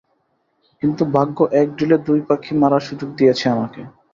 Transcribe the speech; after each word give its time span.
কিন্তু 0.81 1.03
ভাগ্য 1.15 1.37
এক 1.61 1.67
ঢিলে 1.77 1.97
দুই 2.07 2.19
পাখি 2.29 2.51
মারার 2.61 2.83
সুযোগ 2.87 3.09
দিয়েছে 3.17 3.45
আমাকে। 3.49 3.81